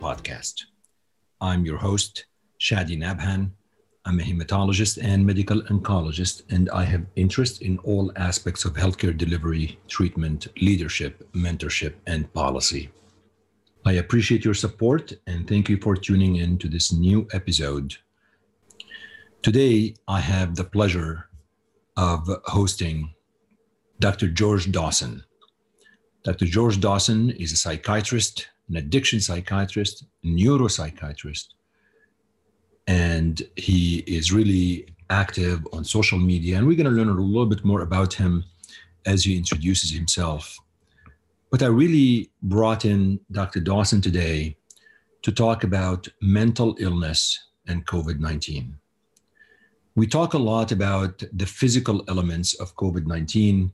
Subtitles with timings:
[0.00, 0.64] podcast.
[1.40, 2.24] I'm your host,
[2.58, 3.50] Chadi Nabhan.
[4.06, 9.16] I'm a hematologist and medical oncologist, and I have interest in all aspects of healthcare
[9.16, 12.90] delivery, treatment, leadership, mentorship, and policy.
[13.84, 17.94] I appreciate your support and thank you for tuning in to this new episode.
[19.42, 21.28] Today, I have the pleasure
[21.96, 23.14] of hosting
[23.98, 24.28] Dr.
[24.28, 25.24] George Dawson.
[26.24, 26.46] Dr.
[26.46, 31.48] George Dawson is a psychiatrist, an addiction psychiatrist, neuropsychiatrist,
[32.86, 36.56] and he is really active on social media.
[36.56, 38.44] And we're going to learn a little bit more about him
[39.04, 40.56] as he introduces himself.
[41.50, 43.60] But I really brought in Dr.
[43.60, 44.56] Dawson today
[45.22, 48.76] to talk about mental illness and COVID 19.
[49.96, 53.72] We talk a lot about the physical elements of COVID 19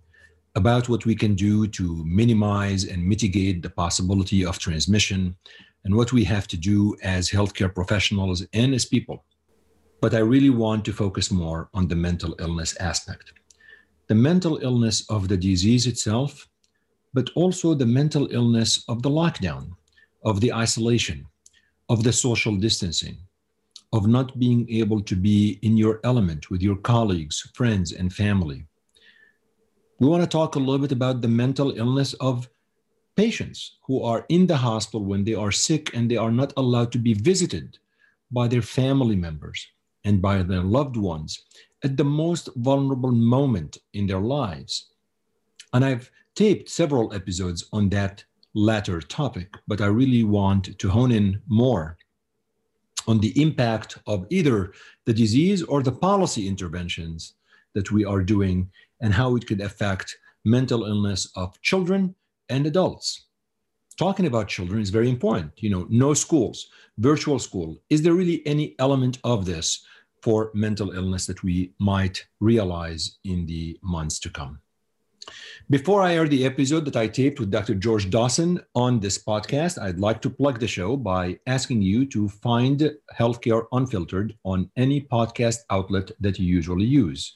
[0.57, 5.37] about what we can do to minimize and mitigate the possibility of transmission
[5.85, 9.23] and what we have to do as healthcare professionals and as people.
[10.01, 13.35] But I really want to focus more on the mental illness aspect.
[14.09, 16.49] The mental illness of the disease itself,
[17.13, 19.73] but also the mental illness of the lockdown,
[20.25, 21.27] of the isolation,
[21.91, 23.19] of the social distancing,
[23.93, 28.65] of not being able to be in your element with your colleagues, friends, and family
[29.99, 32.49] we want to talk a little bit about the mental illness of
[33.17, 36.93] patients who are in the hospital when they are sick and they are not allowed
[36.93, 37.79] to be visited
[38.31, 39.67] by their family members
[40.05, 41.45] and by their loved ones
[41.83, 44.91] at the most vulnerable moment in their lives.
[45.73, 48.25] And I've taped several episodes on that
[48.55, 51.97] latter topic, but I really want to hone in more
[53.09, 54.73] on the impact of either
[55.05, 57.35] the disease or the policy interventions
[57.75, 58.71] that we are doing
[59.01, 62.15] and how it could affect mental illness of children
[62.49, 63.27] and adults.
[63.99, 65.53] Talking about children is very important.
[65.57, 66.69] You know, no schools,
[66.99, 67.83] virtual school.
[67.89, 69.85] Is there really any element of this
[70.23, 74.61] for mental illness that we might realize in the months to come?
[75.71, 77.75] Before I air the episode that I taped with Dr.
[77.75, 82.29] George Dawson on this podcast, I'd like to plug the show by asking you to
[82.29, 87.35] find Healthcare Unfiltered on any podcast outlet that you usually use.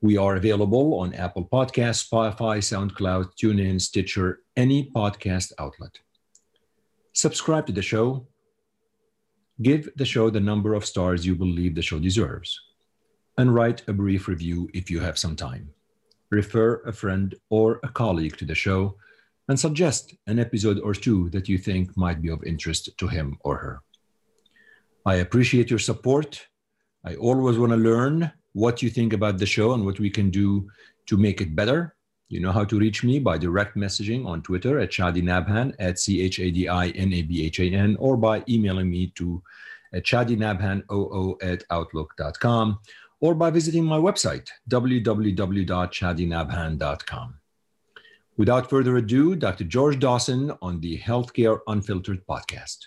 [0.00, 5.98] We are available on Apple Podcasts, Spotify, SoundCloud, TuneIn, Stitcher, any podcast outlet.
[7.12, 8.28] Subscribe to the show.
[9.60, 12.60] Give the show the number of stars you believe the show deserves.
[13.38, 15.70] And write a brief review if you have some time.
[16.30, 18.94] Refer a friend or a colleague to the show
[19.48, 23.36] and suggest an episode or two that you think might be of interest to him
[23.40, 23.82] or her.
[25.04, 26.46] I appreciate your support.
[27.04, 30.30] I always want to learn what you think about the show and what we can
[30.30, 30.68] do
[31.06, 31.94] to make it better.
[32.28, 35.98] You know how to reach me by direct messaging on Twitter at Chadi Nabhan at
[35.98, 39.12] C H A D I N A B H A N or by emailing me
[39.14, 39.42] to
[39.92, 42.78] at chadinabhan00 at outlook.com
[43.20, 47.34] or by visiting my website, www.chadinabhan.com.
[48.36, 49.64] Without further ado, Dr.
[49.64, 52.86] George Dawson on the Healthcare Unfiltered podcast.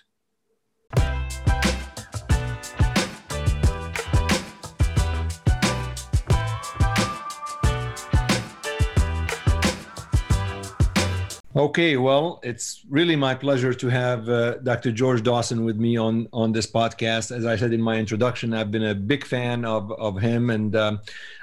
[11.54, 14.90] Okay, well, it's really my pleasure to have uh, Dr.
[14.90, 17.30] George Dawson with me on on this podcast.
[17.30, 20.74] As I said in my introduction, I've been a big fan of of him, and
[20.74, 21.00] um,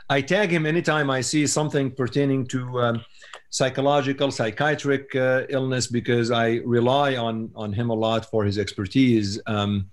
[0.09, 3.05] I tag him anytime I see something pertaining to um,
[3.51, 9.39] psychological, psychiatric uh, illness because I rely on on him a lot for his expertise.
[9.45, 9.91] Um,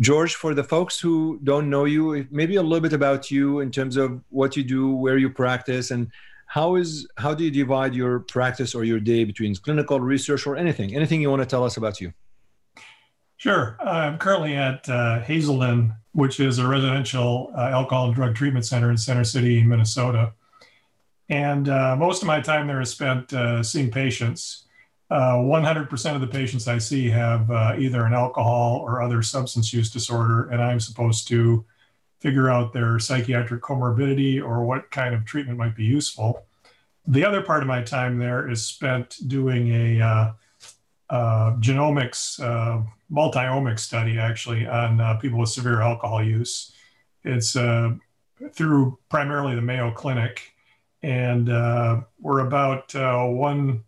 [0.00, 3.70] George, for the folks who don't know you, maybe a little bit about you in
[3.70, 6.10] terms of what you do, where you practice, and
[6.52, 10.54] how is how do you divide your practice or your day between clinical research or
[10.54, 10.94] anything?
[10.94, 12.12] Anything you want to tell us about you?
[13.38, 13.78] Sure.
[13.80, 18.90] I'm currently at uh, hazelden which is a residential uh, alcohol and drug treatment center
[18.90, 20.34] in center city minnesota.
[21.30, 24.66] And uh, most of my time there is spent uh, seeing patients.
[25.10, 29.90] 100% uh, of the patients i see have either an alcohol or other substance use
[29.90, 31.64] disorder and i'm supposed to
[32.22, 36.46] figure out their psychiatric comorbidity or what kind of treatment might be useful.
[37.04, 40.32] The other part of my time there is spent doing a uh,
[41.10, 42.80] uh, genomics, uh,
[43.10, 46.72] multi-omics study actually on uh, people with severe alcohol use.
[47.24, 47.94] It's uh,
[48.52, 50.52] through primarily the Mayo Clinic,
[51.02, 53.82] and uh, we're about one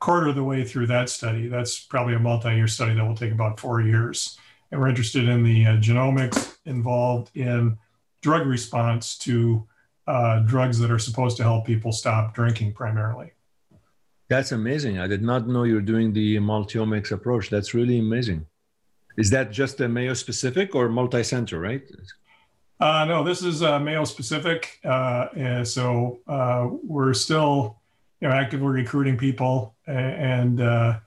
[0.00, 1.46] quarter of the way through that study.
[1.46, 4.38] That's probably a multi-year study that will take about four years
[4.74, 7.78] and we're interested in the uh, genomics involved in
[8.22, 9.64] drug response to
[10.08, 13.30] uh, drugs that are supposed to help people stop drinking primarily.
[14.28, 14.98] That's amazing.
[14.98, 17.50] I did not know you're doing the multiomics approach.
[17.50, 18.46] That's really amazing.
[19.16, 21.82] Is that just a Mayo specific or multi-center, right?
[22.80, 24.80] Uh, no, this is uh, Mayo specific.
[24.82, 27.78] Uh, so uh, we're still,
[28.20, 30.98] you know, actively recruiting people, and uh,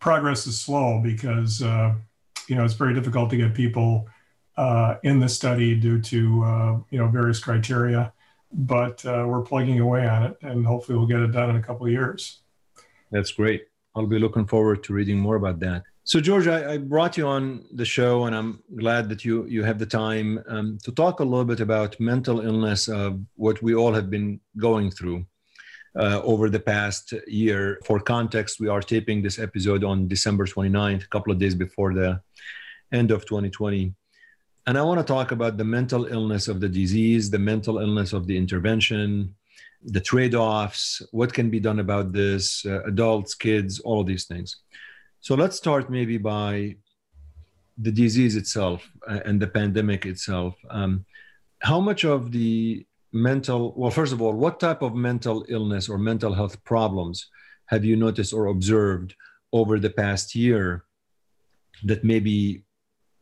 [0.00, 1.94] progress is slow because uh,
[2.52, 4.06] you know it's very difficult to get people
[4.58, 8.12] uh, in the study due to uh, you know various criteria.
[8.52, 11.62] But uh, we're plugging away on it, and hopefully we'll get it done in a
[11.62, 12.42] couple of years.
[13.10, 13.62] That's great.
[13.94, 15.84] I'll be looking forward to reading more about that.
[16.04, 19.64] So, George, I, I, brought you on the show, and I'm glad that you you
[19.64, 23.74] have the time um, to talk a little bit about mental illness, of what we
[23.74, 25.24] all have been going through
[25.96, 27.78] uh, over the past year.
[27.84, 31.94] For context, we are taping this episode on December 29th, a couple of days before
[31.94, 32.20] the
[32.92, 33.94] end of 2020.
[34.66, 38.12] And I want to talk about the mental illness of the disease, the mental illness
[38.12, 39.34] of the intervention,
[39.84, 44.26] the trade offs, what can be done about this, uh, adults, kids, all of these
[44.26, 44.58] things.
[45.20, 46.76] So let's start maybe by
[47.78, 50.54] the disease itself uh, and the pandemic itself.
[50.70, 51.04] Um,
[51.60, 55.98] how much of the mental, well, first of all, what type of mental illness or
[55.98, 57.28] mental health problems
[57.66, 59.14] have you noticed or observed
[59.52, 60.84] over the past year
[61.84, 62.64] that maybe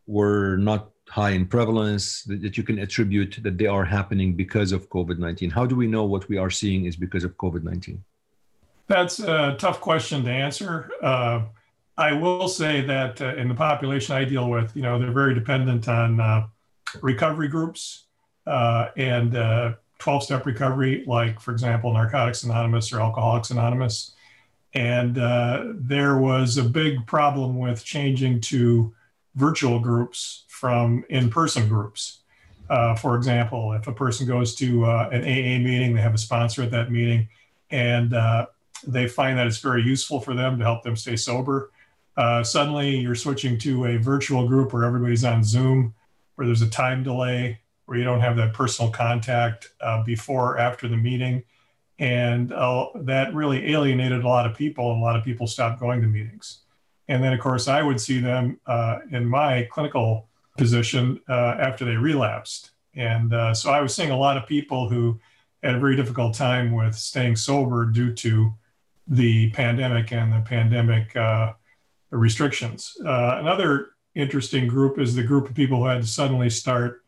[0.06, 4.72] were not high in prevalence that, that you can attribute that they are happening because
[4.72, 5.50] of COVID 19?
[5.50, 8.02] How do we know what we are seeing is because of COVID 19?
[8.86, 10.90] That's a tough question to answer.
[11.02, 11.42] Uh,
[11.96, 15.34] I will say that uh, in the population I deal with, you know, they're very
[15.34, 16.46] dependent on uh,
[17.02, 18.06] recovery groups
[18.96, 24.14] and 12 step recovery, like, for example, Narcotics Anonymous or Alcoholics Anonymous.
[24.72, 28.94] And uh, there was a big problem with changing to
[29.34, 32.18] virtual groups from in person groups.
[32.68, 36.18] Uh, for example, if a person goes to uh, an AA meeting, they have a
[36.18, 37.28] sponsor at that meeting,
[37.70, 38.14] and
[38.86, 41.70] they find that it's very useful for them to help them stay sober
[42.20, 45.94] uh, suddenly you're switching to a virtual group where everybody's on Zoom,
[46.34, 47.58] where there's a time delay,
[47.90, 51.42] where you don't have that personal contact uh, before or after the meeting.
[51.98, 55.80] And uh, that really alienated a lot of people, and a lot of people stopped
[55.80, 56.60] going to meetings.
[57.08, 61.84] And then, of course, I would see them uh, in my clinical position uh, after
[61.84, 62.70] they relapsed.
[62.94, 65.18] And uh, so I was seeing a lot of people who
[65.64, 68.54] had a very difficult time with staying sober due to
[69.08, 71.16] the pandemic and the pandemic
[72.12, 72.96] restrictions.
[73.04, 76.99] Uh, another interesting group is the group of people who had to suddenly start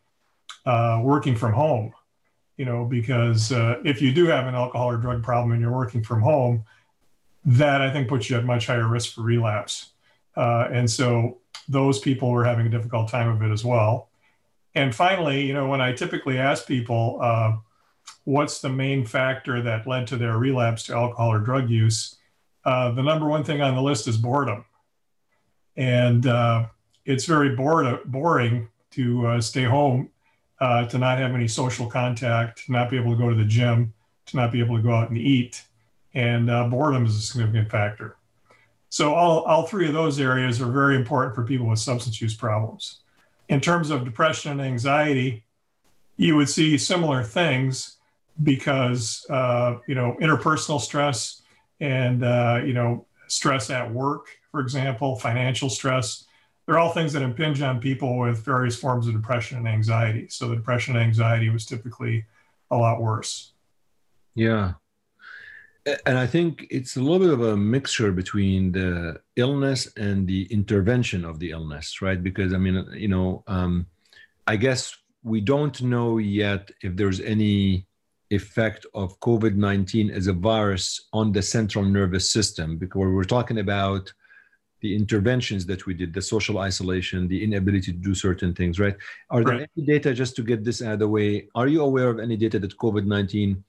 [0.67, 1.93] uh, working from home.
[2.57, 5.73] You know, because uh, if you do have an alcohol or drug problem and you're
[5.73, 6.65] working from home,
[7.45, 9.93] that I think puts you at much higher risk for relapse.
[10.37, 11.39] Uh, and so
[11.69, 14.11] those people were having a difficult time of it as well.
[14.75, 17.57] And finally, you know, when I typically ask people, uh,
[18.25, 22.17] what's the main factor that led to their relapse to alcohol or drug use,
[22.65, 24.65] uh, the number one thing on the list is boredom
[25.77, 26.27] and
[27.05, 30.11] it's very bored, boring to uh, stay home,
[30.63, 33.45] uh, to not have any social contact, to not be able to go to the
[33.45, 33.93] gym,
[34.27, 35.65] to not be able to go out and eat,
[36.15, 38.17] and uh, boredom is a significant factor.
[38.89, 42.37] So all, all three of those areas are very important for people with substance use
[42.37, 43.01] problems.
[43.49, 45.45] In terms of depression and anxiety,
[46.17, 47.97] you would see similar things
[48.43, 51.43] because uh, you know interpersonal stress
[51.81, 56.27] and uh, you know stress at work for example, financial stress.
[56.67, 60.29] They're all things that impinge on people with various forms of depression and anxiety.
[60.29, 62.25] So the depression and anxiety was typically
[62.71, 63.53] a lot worse.
[64.35, 64.75] Yeah.
[66.07, 70.45] And I think it's a little bit of a mixture between the illness and the
[70.45, 72.23] intervention of the illness, right?
[72.23, 73.87] Because I mean, you know, um,
[74.47, 77.87] I guess we don't know yet if there's any
[78.31, 83.59] effect of COVID 19 as a virus on the central nervous system, because we're talking
[83.59, 84.13] about
[84.83, 88.97] the interventions that we did, the social isolation, the inability to do certain things, right?
[89.31, 89.71] Are there right.
[89.77, 92.37] any data, just to get this out of the way, are you aware of any
[92.37, 93.63] data that COVID 19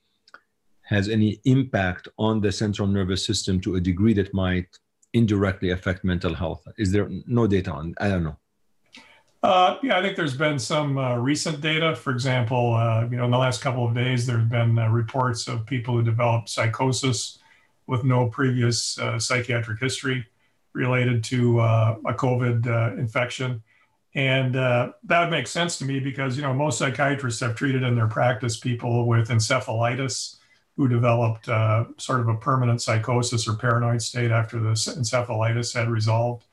[0.82, 4.67] has any impact on the central nervous system to a degree that might
[5.13, 6.67] indirectly affect mental health?
[6.77, 7.93] Is there no data on?
[8.00, 8.38] I don't know.
[9.43, 11.96] Uh, yeah, I think there's been some uh, recent data.
[11.96, 14.89] For example, uh, you know, in the last couple of days, there have been uh,
[14.89, 17.38] reports of people who developed psychosis
[17.86, 20.25] with no previous uh, psychiatric history
[20.74, 23.62] related to uh, a COVID uh, infection.
[24.15, 27.84] And uh, that would make sense to me because, you know, most psychiatrists have treated
[27.84, 30.38] in their practice people with encephalitis
[30.77, 35.89] who developed uh, sort of a permanent psychosis or paranoid state after the encephalitis had
[35.89, 36.46] resolved.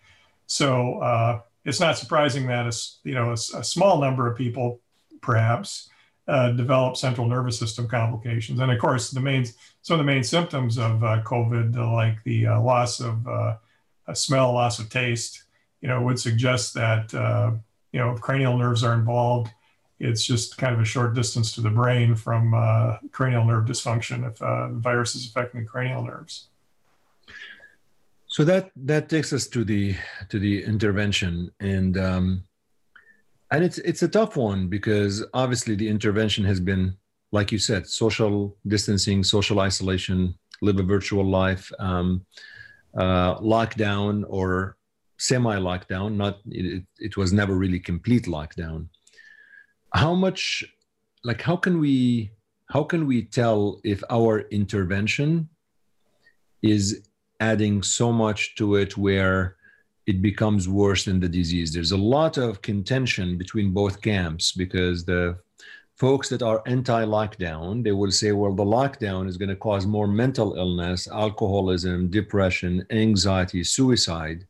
[0.47, 4.81] So uh, it's not surprising that, a, you know, a, a small number of people
[5.21, 5.91] perhaps
[6.29, 8.61] uh, develop central nervous system complications.
[8.61, 9.45] And of course, the main,
[9.83, 13.27] some of the main symptoms of COVID, like the loss of
[14.11, 15.45] a smell, loss of taste,
[15.81, 17.53] you know, would suggest that, uh,
[17.93, 19.51] you know, cranial nerves are involved,
[20.01, 24.27] it's just kind of a short distance to the brain from uh, cranial nerve dysfunction
[24.27, 26.49] if uh, the virus is affecting the cranial nerves.
[28.27, 29.97] So that that takes us to the
[30.31, 32.45] to the intervention, and um,
[33.51, 36.97] and it's it's a tough one because obviously the intervention has been,
[37.33, 42.25] like you said, social distancing, social isolation, live a virtual life, um,
[42.97, 44.77] uh, lockdown or
[45.19, 46.17] semi lockdown.
[46.17, 48.89] Not it, it was never really complete lockdown
[49.95, 50.65] how much
[51.25, 52.33] like how can we
[52.71, 55.49] how can we tell if our intervention
[56.63, 57.03] is
[57.41, 59.57] adding so much to it where
[60.07, 65.05] it becomes worse than the disease there's a lot of contention between both camps because
[65.05, 65.37] the
[66.01, 70.09] folks that are anti-lockdown they will say well the lockdown is going to cause more
[70.09, 74.47] mental illness alcoholism depression anxiety suicide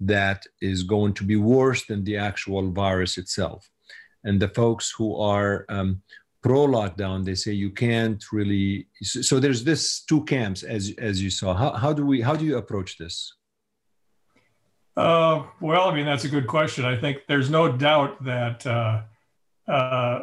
[0.00, 3.68] that is going to be worse than the actual virus itself.
[4.24, 6.02] And the folks who are um,
[6.42, 11.30] pro lockdown they say you can't really so there's this two camps as as you
[11.30, 11.54] saw.
[11.54, 13.34] How, how do we how do you approach this?
[14.96, 16.84] Uh, well i mean that's a good question.
[16.84, 19.02] I think there's no doubt that uh,
[19.68, 20.22] uh,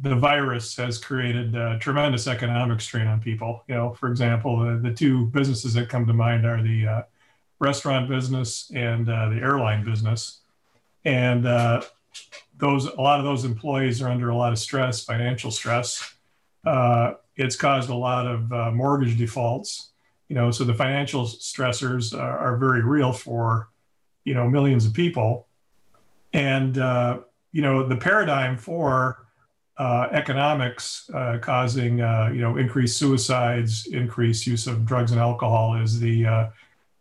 [0.00, 4.92] the virus has created a tremendous economic strain on people you know for example the,
[4.92, 7.02] two businesses that come to mind are the uh,
[7.58, 10.40] restaurant business and uh, the airline business
[11.06, 11.80] and uh,
[12.58, 16.14] those a lot of those employees are under a lot of stress, financial stress.
[16.66, 19.90] Uh, it's caused a lot of uh, mortgage defaults.
[20.28, 23.68] You know, so the financial stressors are, are, very real for
[24.24, 25.46] you know millions of people,
[26.32, 29.25] and you know the paradigm for
[29.78, 35.76] uh, economics uh, causing uh, you know increased suicides, increased use of drugs and alcohol
[35.76, 36.50] is the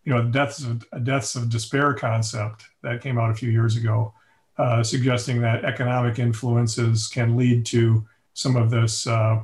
[0.04, 4.14] you know deaths of deaths of despair concept that came out a few years ago
[4.58, 9.42] uh, suggesting that economic influences can lead to some of this uh,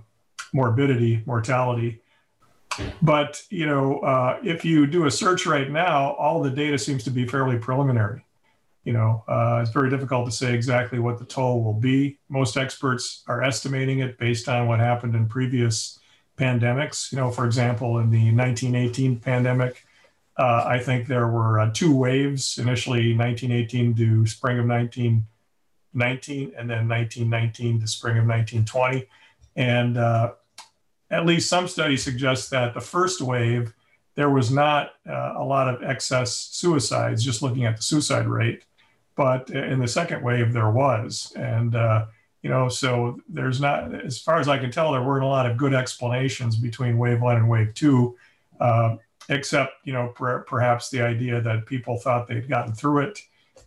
[0.54, 2.02] morbidity, mortality.
[3.02, 7.04] But you know, uh, if you do a search right now, all the data seems
[7.04, 8.24] to be fairly preliminary.
[8.84, 12.18] You know, uh, it's very difficult to say exactly what the toll will be.
[12.30, 16.00] Most experts are estimating it based on what happened in previous
[16.38, 17.12] pandemics.
[17.12, 19.86] You know, for example, in the 1918 pandemic,
[20.38, 26.70] uh, I think there were uh, two waves initially 1918 to spring of 1919, and
[26.70, 29.08] then 1919 to spring of 1920.
[29.56, 30.32] And uh,
[31.12, 33.74] at least some studies suggest that the first wave,
[34.16, 38.64] there was not uh, a lot of excess suicides, just looking at the suicide rate.
[39.22, 41.32] But in the second wave, there was.
[41.36, 42.06] And, uh,
[42.42, 45.46] you know, so there's not, as far as I can tell, there weren't a lot
[45.50, 48.18] of good explanations between wave one and wave two.
[48.60, 48.96] Uh,
[49.30, 53.20] except you know per, perhaps the idea that people thought they'd gotten through it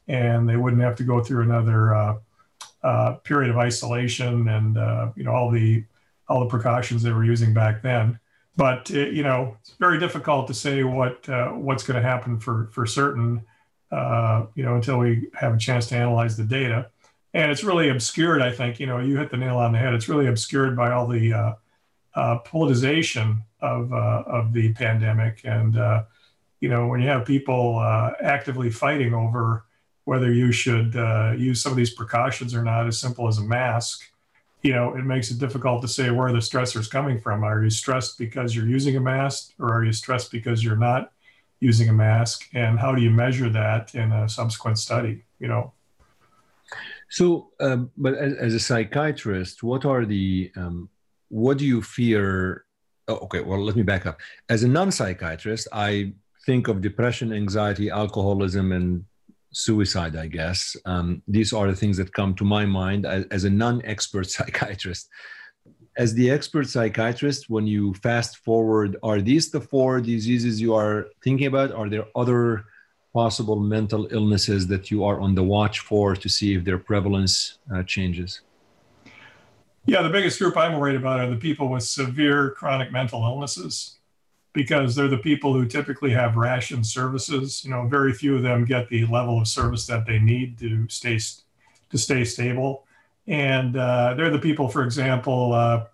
[0.08, 2.14] and they wouldn't have to go through another uh,
[2.82, 5.84] uh, period of isolation and uh, you know all the
[6.28, 8.18] all the precautions they were using back then.
[8.56, 12.68] But you know it's very difficult to say what uh, what's going to happen for
[12.73, 13.42] for certain.
[13.94, 16.90] Uh, you know until we have a chance to analyze the data,
[17.32, 18.42] and it's really obscured.
[18.42, 19.94] I think you know you hit the nail on the head.
[19.94, 21.54] It's really obscured by all the
[22.14, 25.40] uh, politicization of uh, of the pandemic.
[25.44, 26.04] And uh,
[26.60, 29.64] you know, when you have people uh, actively fighting over
[30.04, 33.42] whether you should uh, use some of these precautions or not, as simple as a
[33.42, 34.10] mask,
[34.62, 37.42] you know, it makes it difficult to say where the stressor is coming from.
[37.42, 41.12] Are you stressed because you're using a mask, or are you stressed because you're not
[41.61, 42.49] using a mask?
[42.54, 45.25] And how do you measure that in a subsequent study?
[45.38, 45.73] You know.
[47.11, 50.88] So, um, but as, as, a psychiatrist, what are the um,
[51.28, 52.64] what do you fear
[53.08, 54.20] oh, okay, well, let me back up.
[54.49, 56.12] As a non psychiatrist, I
[56.46, 59.04] think of depression, anxiety, alcoholism, and
[59.52, 60.76] suicide, I guess.
[60.84, 64.30] Um, these are the things that come to my mind as, as a non expert
[64.30, 65.08] psychiatrist.
[65.96, 71.06] As the expert psychiatrist, when you fast forward, are these the four diseases you are
[71.22, 71.70] thinking about?
[71.72, 72.64] Are there other
[73.12, 77.58] possible mental illnesses that you are on the watch for to see if their prevalence
[77.72, 78.40] uh, changes?
[79.86, 83.98] Yeah, the biggest group I'm worried about are the people with severe chronic mental illnesses
[84.52, 87.64] because they're the people who typically have ration services.
[87.64, 90.88] You know, very few of them get the level of service that they need to
[90.88, 91.20] stay
[91.90, 92.84] to stay stable,
[93.26, 95.87] and uh, they're the people, for example, uh,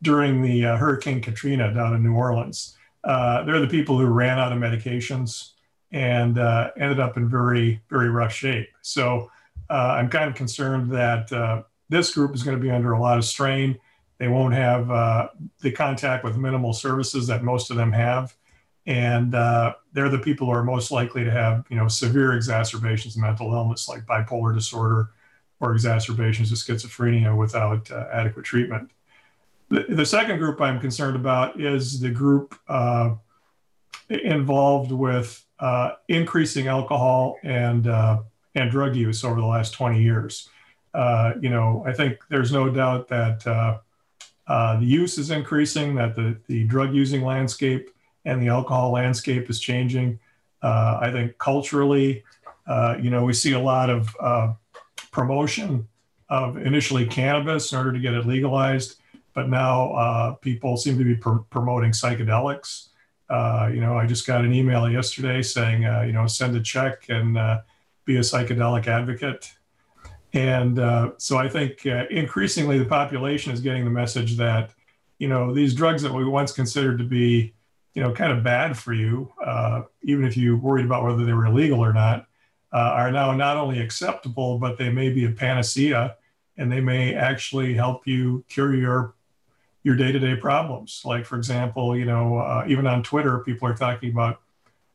[0.00, 2.76] during the uh, Hurricane Katrina down in New Orleans.
[3.04, 5.50] Uh, they're the people who ran out of medications
[5.90, 8.68] and uh, ended up in very very rough shape.
[8.80, 9.30] So
[9.68, 13.18] uh, I'm kind of concerned that this group is going to be under a lot
[13.18, 13.78] of strain.
[14.18, 14.88] They won't have
[15.60, 18.34] the contact with minimal services that most of them have.
[18.86, 19.32] and
[19.92, 23.52] they're the people who are most likely to have you know severe exacerbations of mental
[23.52, 25.10] illness like bipolar disorder
[25.62, 28.90] or exacerbations of schizophrenia without uh, adequate treatment.
[29.70, 33.14] The, the, second group I'm concerned about is the group uh,
[34.10, 38.22] involved with uh, increasing alcohol and uh,
[38.56, 40.48] and drug use over the last 20 years.
[40.92, 43.78] Uh, you know, I think there's no doubt that uh,
[44.78, 47.88] the use is increasing, that the, the drug using landscape
[48.26, 50.18] and the alcohol landscape is changing.
[50.62, 52.24] I think culturally,
[52.68, 54.58] you know, we see a lot of
[55.12, 55.86] promotion
[56.28, 58.96] of initially cannabis in order to get it legalized,
[59.34, 62.88] but now people seem to be pr- promoting psychedelics.
[63.30, 66.60] Uh, you know, I just got an email yesterday saying, uh, you know, send a
[66.60, 67.60] check and uh,
[68.04, 69.50] be a psychedelic advocate.
[70.34, 74.72] And uh, so I think uh, increasingly the population is getting the message that,
[75.18, 77.54] you know, these drugs that we once considered to be,
[77.94, 79.32] you know, kind of bad for you,
[80.02, 82.26] even if you worried about whether they were illegal or not,
[82.78, 86.16] are now not only acceptable, but they may be a panacea
[86.56, 89.14] and they may actually help you cure your
[89.84, 91.02] your day-to-day problems.
[91.04, 94.40] Like for example, you know, uh, even on Twitter, people are talking about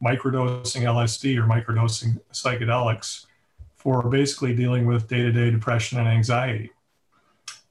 [0.02, 3.26] microdosing LSD or microdosing psychedelics
[3.76, 6.72] for basically dealing with day-to-day depression and anxiety.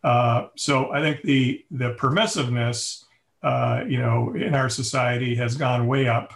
[0.05, 3.05] Uh, so I think the the permissiveness,
[3.43, 6.33] uh, you know, in our society has gone way up,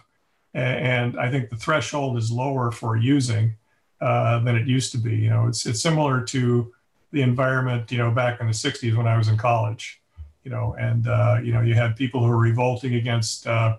[0.55, 3.57] and I think the threshold is lower for using
[4.01, 5.17] uh, than it used to be.
[5.17, 6.73] You know, it's it's similar to
[7.13, 10.01] the environment, you know, back in the '60s when I was in college
[10.45, 13.77] you know, and uh, you know, you had people who were revolting against, uh,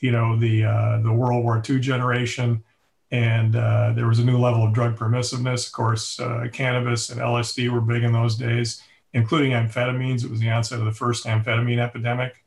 [0.00, 2.62] you know, the uh, the World War II generation,
[3.10, 5.66] and uh, there was a new level of drug permissiveness.
[5.66, 6.20] Of course,
[6.52, 10.24] cannabis and LSD were big in those days, including amphetamines.
[10.24, 12.42] It was the onset of the first amphetamine epidemic,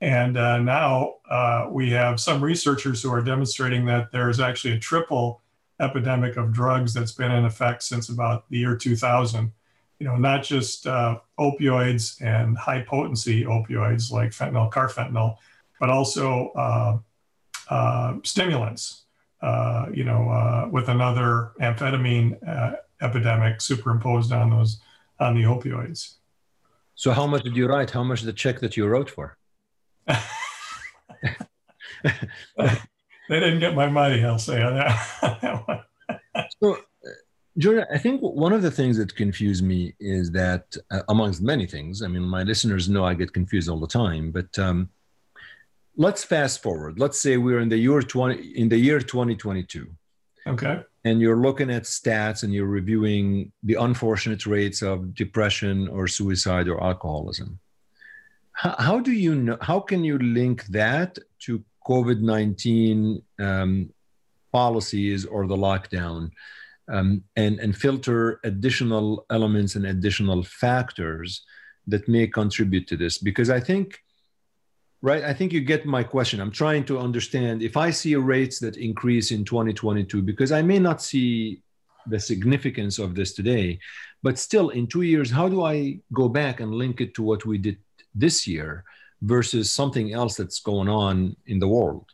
[0.00, 1.14] and now
[1.70, 5.40] we have some researchers who are demonstrating that there is actually a triple
[5.82, 9.52] epidemic of drugs that's been in effect since about the year 2000
[10.02, 15.36] you know, not just uh, opioids and high potency opioids like fentanyl, carfentanil,
[15.78, 16.98] but also uh,
[17.70, 19.04] uh, stimulants.
[19.40, 24.80] Uh, you know, uh, with another amphetamine uh, epidemic superimposed on those
[25.20, 26.14] on the opioids.
[26.96, 27.90] So, how much did you write?
[27.90, 29.38] How much the check that you wrote for?
[33.28, 34.24] they didn't get my money.
[34.24, 35.84] I'll say on that.
[36.62, 36.76] so
[37.58, 41.66] George, I think one of the things that confuse me is that, uh, amongst many
[41.66, 44.30] things, I mean, my listeners know I get confused all the time.
[44.30, 44.88] But um,
[45.96, 46.98] let's fast forward.
[46.98, 49.86] Let's say we're in the year twenty in the year 2022.
[50.46, 50.82] Okay.
[51.04, 56.68] And you're looking at stats and you're reviewing the unfortunate rates of depression or suicide
[56.68, 57.58] or alcoholism.
[58.52, 59.58] How, how do you know?
[59.60, 63.90] How can you link that to COVID 19 um,
[64.52, 66.30] policies or the lockdown?
[66.88, 71.44] um, and, and filter additional elements and additional factors
[71.86, 73.18] that may contribute to this.
[73.18, 73.98] Because I think,
[75.00, 76.40] right, I think you get my question.
[76.40, 80.78] I'm trying to understand if I see rates that increase in 2022, because I may
[80.78, 81.62] not see
[82.06, 83.78] the significance of this today,
[84.22, 87.46] but still in two years, how do I go back and link it to what
[87.46, 87.78] we did
[88.14, 88.84] this year
[89.22, 92.06] versus something else that's going on in the world?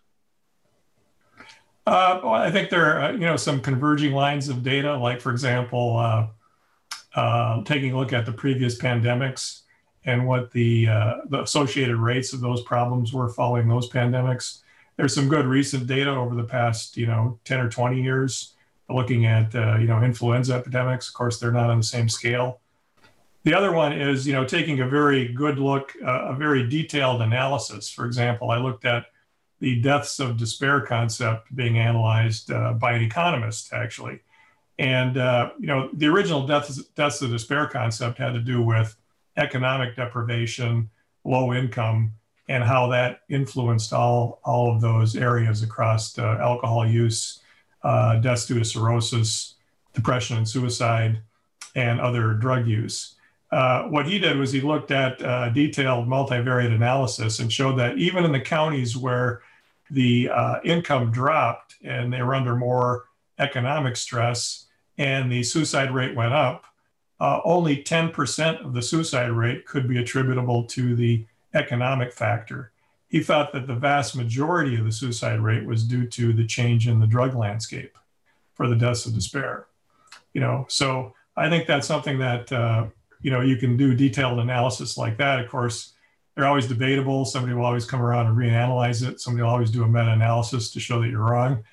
[1.86, 4.94] Uh, well, I think there are uh, you know some converging lines of data.
[4.96, 6.26] Like for example, uh,
[7.14, 9.62] uh, taking a look at the previous pandemics
[10.04, 14.60] and what the uh, the associated rates of those problems were following those pandemics.
[14.96, 18.54] There's some good recent data over the past you know 10 or 20 years
[18.90, 21.08] looking at uh, you know influenza epidemics.
[21.08, 22.60] Of course, they're not on the same scale.
[23.44, 27.88] The other one is you know taking a very good look, a very detailed analysis.
[27.90, 29.06] For example, I looked at
[29.60, 34.20] the deaths of despair concept being analyzed uh, by an economist, actually.
[34.78, 38.96] And, uh, you know, the original deaths, deaths of despair concept had to do with
[39.36, 40.90] economic deprivation,
[41.24, 42.12] low income,
[42.48, 47.40] and how that influenced all, all of those areas across uh, alcohol use,
[47.82, 49.56] uh, deaths due to cirrhosis,
[49.92, 51.20] depression and suicide,
[51.74, 53.16] and other drug use.
[53.50, 57.96] Uh, what he did was he looked at uh, detailed multivariate analysis and showed that
[57.96, 59.40] even in the counties where
[59.90, 63.06] the uh, income dropped and they were under more
[63.38, 64.66] economic stress
[64.98, 66.64] and the suicide rate went up,
[67.20, 72.72] uh, only 10% of the suicide rate could be attributable to the economic factor.
[73.08, 76.86] He thought that the vast majority of the suicide rate was due to the change
[76.86, 77.96] in the drug landscape
[78.54, 79.66] for the deaths of despair.
[80.34, 82.86] You know, so I think that's something that uh,
[83.20, 85.40] you know you can do detailed analysis like that.
[85.40, 85.94] Of course,
[86.34, 87.24] they're always debatable.
[87.24, 89.20] Somebody will always come around and reanalyze it.
[89.20, 91.64] Somebody will always do a meta-analysis to show that you're wrong.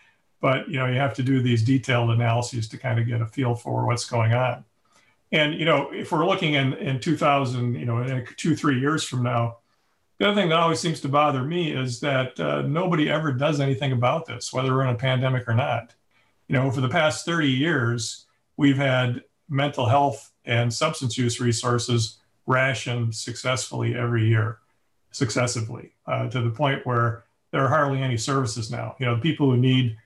[0.41, 3.25] But you know, you have to do these detailed analyses to kind of get a
[3.25, 4.65] feel for what's going on.
[5.31, 9.03] And you know, if we're looking in in 2000, you know, in two three years
[9.03, 9.57] from now,
[10.17, 13.59] the other thing that always seems to bother me is that uh, nobody ever does
[13.59, 15.93] anything about this, whether we're in a pandemic or not.
[16.47, 22.19] You know, for the past 30 years, we've had mental health and substance use resources
[22.45, 24.59] rationed successfully every year,
[25.11, 28.95] successively, uh, to the point where there are hardly any services now.
[28.99, 29.97] You know, people who need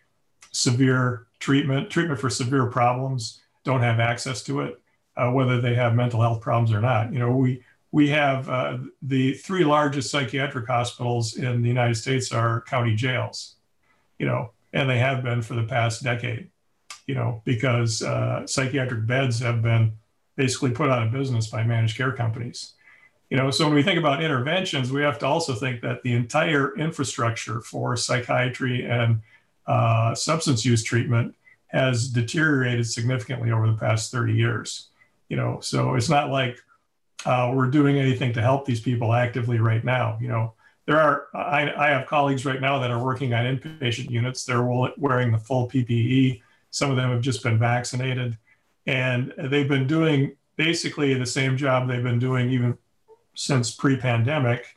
[0.51, 4.79] severe treatment, treatment for severe problems, don't have access to it,
[5.17, 7.11] uh, whether they have mental health problems or not.
[7.13, 12.31] You know, we we have uh, the three largest psychiatric hospitals in the United States
[12.31, 13.55] are county jails.
[14.17, 16.49] You know, and they have been for the past decade.
[17.07, 19.93] You know, because uh, psychiatric beds have been
[20.39, 22.71] basically put out of business by managed care companies.
[23.29, 26.13] You know, so when we think about interventions, we have to also think that the
[26.13, 29.19] entire infrastructure for psychiatry and
[29.67, 31.35] uh, substance use treatment
[31.67, 34.87] has deteriorated significantly over the past 30 years.
[35.27, 36.57] You know, so it's not like
[37.25, 40.17] uh, we're doing anything to help these people actively right now.
[40.21, 40.53] You know,
[40.85, 44.45] there are I, I have colleagues right now that are working on inpatient units.
[44.45, 46.41] They're wearing the full PPE.
[46.71, 48.37] Some of them have just been vaccinated
[48.85, 52.77] and they've been doing basically the same job they've been doing even
[53.35, 54.75] since pre-pandemic.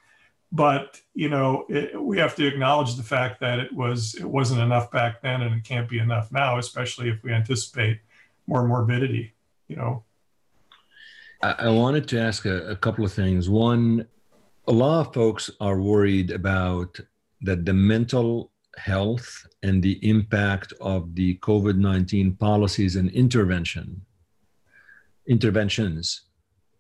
[0.50, 4.60] But you know it, we have to acknowledge the fact that it was it wasn't
[4.60, 8.00] enough back then and it can't be enough now especially if we anticipate
[8.46, 9.34] more morbidity
[9.72, 10.04] you know?
[11.42, 13.48] I, wanted to ask a, a couple of things.
[13.48, 14.06] One
[14.68, 17.00] a lot of folks are worried about
[17.40, 24.02] that the mental health and the impact of the COVID 19 policies and intervention
[25.26, 26.22] interventions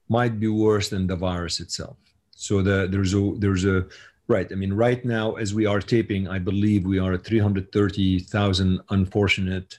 [0.08, 1.96] might be worse than the virus itself.
[2.32, 3.86] So the, there's a there's a
[4.28, 4.50] right.
[4.50, 9.78] I mean, right now as we are taping, I believe we are at 330,000 unfortunate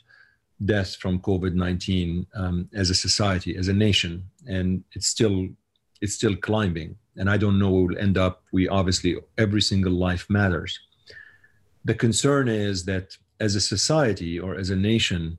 [0.64, 5.48] deaths from COVID 19 um, as a society, as a nation, and it's still
[6.02, 6.96] it's still climbing.
[7.16, 8.44] And I don't know where we'll end up.
[8.52, 10.80] We obviously every single life matters
[11.86, 15.38] the concern is that as a society or as a nation,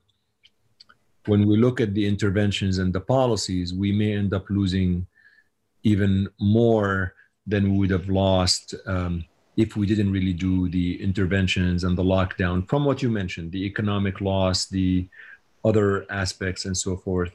[1.26, 5.06] when we look at the interventions and the policies, we may end up losing
[5.82, 7.14] even more
[7.46, 9.24] than we would have lost um,
[9.56, 13.64] if we didn't really do the interventions and the lockdown from what you mentioned, the
[13.64, 15.08] economic loss, the
[15.64, 17.32] other aspects, and so forth.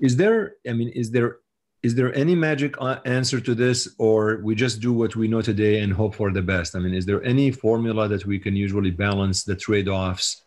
[0.00, 1.38] Is there, I mean, is there
[1.82, 5.42] is there any magic uh, answer to this or we just do what we know
[5.42, 6.74] today and hope for the best?
[6.74, 10.42] I mean is there any formula that we can usually balance the trade-offs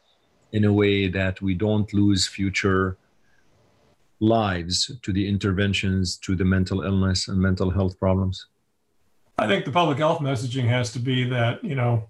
[0.52, 2.98] in a way that we don't lose future
[4.20, 8.48] lives to the interventions to the mental illness and mental health problems?
[9.38, 12.10] I think the public health messaging has to be that you know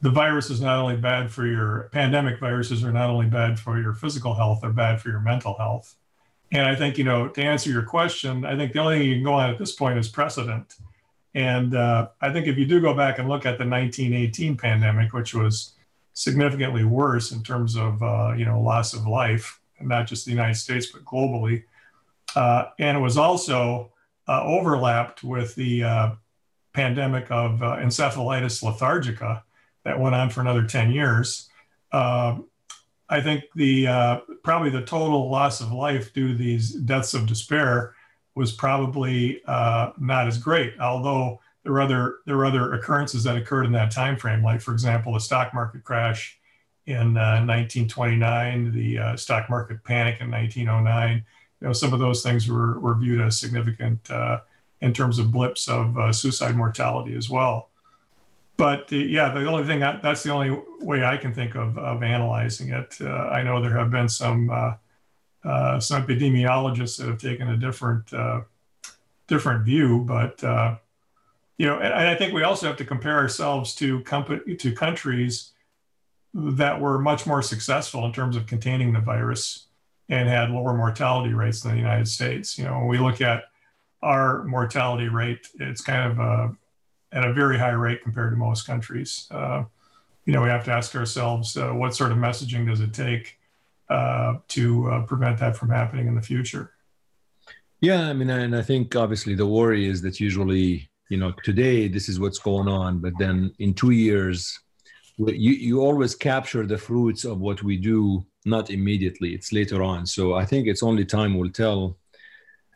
[0.00, 3.78] the virus is not only bad for your pandemic viruses are not only bad for
[3.78, 5.96] your physical health they're bad for your mental health
[6.52, 9.14] and I think, you know, to answer your question, I think the only thing you
[9.16, 10.74] can go on at this point is precedent.
[11.34, 15.12] And uh, I think if you do go back and look at the 1918 pandemic,
[15.12, 15.74] which was
[16.12, 20.56] significantly worse in terms of, uh, you know, loss of life, not just the United
[20.56, 21.62] States, but globally.
[22.34, 23.92] Uh, and it was also
[24.28, 26.10] uh, overlapped with the uh,
[26.72, 29.42] pandemic of uh, encephalitis lethargica
[29.84, 31.48] that went on for another 10 years.
[31.92, 37.94] I think the probably the total loss of life due to these deaths of despair
[38.34, 40.78] was probably uh, not as great.
[40.80, 44.60] Although there were other there were other occurrences that occurred in that time frame, like
[44.60, 46.38] for example, the stock market crash
[46.86, 51.24] in uh, 1929, the uh, stock market panic in 1909.
[51.60, 54.40] You know, some of those things were were viewed as significant uh,
[54.80, 57.69] in terms of blips of uh, suicide mortality as well
[58.60, 61.78] but the, yeah, the only thing I, that's the only way I can think of
[61.78, 62.94] of analyzing it.
[63.00, 64.74] Uh, I know there have been some uh,
[65.42, 68.42] uh, some epidemiologists that have taken a different uh,
[69.28, 70.76] different view, but uh,
[71.56, 74.72] you know, and, and, I think we also have to compare ourselves to company to
[74.74, 75.52] countries
[76.34, 79.68] that were much more successful in terms of containing the virus
[80.10, 82.58] and had lower mortality rates than the United States.
[82.58, 83.44] You know, when we look at
[84.02, 86.56] our mortality rate, it's kind of a
[87.12, 89.26] at a very high rate compared to most countries.
[89.30, 89.64] Uh,
[90.24, 93.38] you know, we have to ask ourselves uh, what sort of messaging does it take
[93.88, 96.72] uh, to uh, prevent that from happening in the future?
[97.80, 101.88] Yeah, I mean, and I think obviously the worry is that usually, you know, today
[101.88, 104.60] this is what's going on, but then in two years,
[105.16, 110.06] you, you always capture the fruits of what we do, not immediately, it's later on.
[110.06, 111.96] So I think it's only time will tell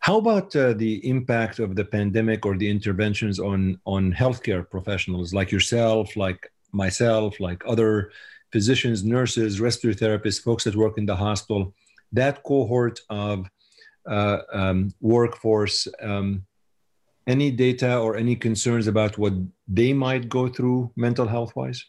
[0.04, 5.32] How about uh, the impact of the pandemic or the interventions on on healthcare professionals
[5.32, 8.10] like yourself, like myself, like other
[8.52, 11.72] physicians, nurses, respiratory therapists, folks that work in the hospital?
[12.12, 13.48] That cohort of
[14.06, 15.88] uh, um, workforce.
[16.02, 16.44] Um,
[17.26, 19.32] any data or any concerns about what
[19.66, 21.82] they might go through mental health wise?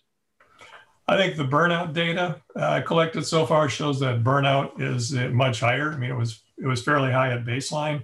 [1.08, 5.60] I think the burnout data uh, collected so far shows that burnout is uh, much
[5.60, 5.92] higher.
[5.92, 8.04] I mean, it was it was fairly high at baseline,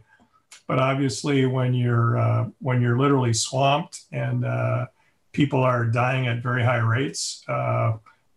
[0.67, 4.85] but obviously when you're uh, when you're literally swamped and uh,
[5.31, 7.93] people are dying at very high rates, uh,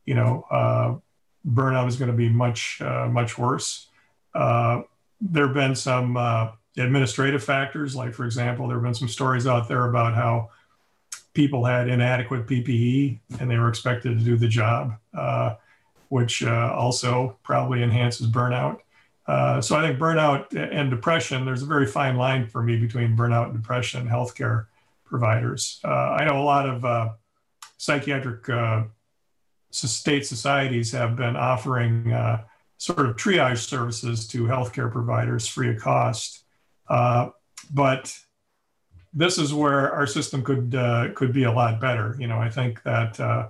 [0.06, 0.94] you know, uh,
[1.46, 3.88] burnout is going to be much much worse.
[4.34, 6.16] there have been some
[6.78, 10.48] administrative factors, like for example, there have been some stories out there about how
[11.34, 15.56] people had inadequate PPE and they were expected to do the job, uh,
[16.08, 18.78] which uh, also probably enhances burnout.
[19.26, 23.16] Uh, so I think burnout and depression, there's a very fine line for me between
[23.16, 24.66] burnout and depression and healthcare
[25.04, 25.80] providers.
[25.84, 27.10] Uh, I know a lot of uh,
[27.78, 28.84] psychiatric uh,
[29.70, 32.12] state societies have been offering
[32.76, 36.44] sort of triage services to healthcare providers free of cost.
[36.88, 38.16] but
[39.14, 42.16] this is where our system could uh, could be a lot better.
[42.18, 43.48] You know, I think that uh,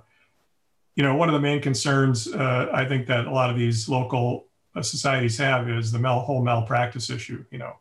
[0.95, 3.89] you know one of the main concerns uh, I think that a lot of these
[3.89, 7.43] local uh, societies have is the mal- whole malpractice issue.
[7.49, 7.75] You know,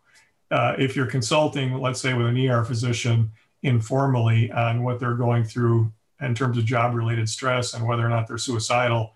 [0.51, 3.31] uh, if you're consulting, let's say, with an ER physician
[3.63, 8.09] informally on what they're going through in terms of job related stress and whether or
[8.09, 9.13] not they're suicidal,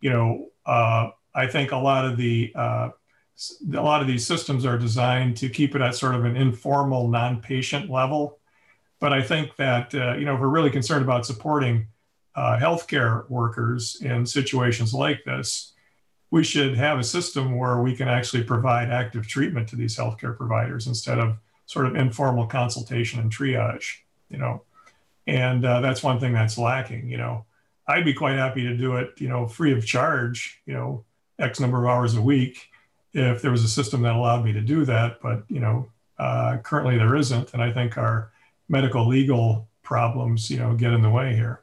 [0.00, 2.52] you know, uh, I think a lot of the
[3.74, 7.08] a lot of these systems are designed to keep it at sort of an informal,
[7.08, 8.38] non-patient level.
[9.00, 11.88] But I think that uh, you know if we're really concerned about supporting
[12.34, 15.72] uh, healthcare workers in situations like this,
[16.30, 20.36] we should have a system where we can actually provide active treatment to these healthcare
[20.36, 23.96] providers instead of sort of informal consultation and triage.
[24.30, 24.62] You know,
[25.26, 27.08] and uh, that's one thing that's lacking.
[27.08, 27.44] You know,
[27.88, 29.14] I'd be quite happy to do it.
[29.18, 30.62] You know, free of charge.
[30.64, 31.04] You know,
[31.40, 32.68] X number of hours a week
[33.12, 35.20] if there was a system that allowed me to do that.
[35.20, 38.32] But you know, uh, currently there isn't, and I think our
[38.68, 41.62] medical legal problems, you know, get in the way here.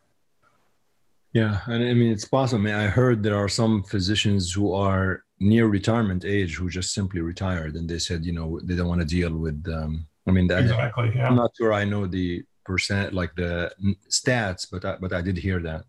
[1.33, 2.61] Yeah, and I mean it's possible.
[2.61, 6.93] I, mean, I heard there are some physicians who are near retirement age who just
[6.93, 9.63] simply retired, and they said, you know, they don't want to deal with.
[9.71, 11.11] Um, I mean, that, exactly.
[11.15, 11.27] Yeah.
[11.27, 13.71] I'm not sure I know the percent, like the
[14.09, 15.85] stats, but I, but I did hear that.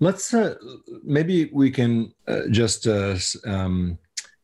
[0.00, 0.54] Let's uh,
[1.04, 3.98] maybe we can uh, just uh, um,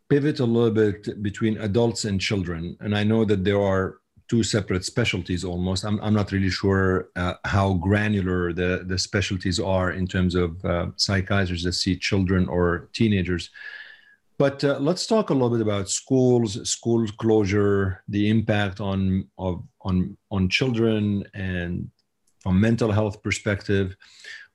[0.08, 2.76] pivot a little bit between adults and children.
[2.80, 5.84] And I know that there are two separate specialties almost.
[5.84, 10.64] I'm, I'm not really sure uh, how granular the, the specialties are in terms of
[10.64, 13.50] uh, psychiatrists that see children or teenagers.
[14.38, 19.62] But uh, let's talk a little bit about schools, school closure, the impact on of,
[19.80, 21.90] on on children, and
[22.40, 23.96] from mental health perspective.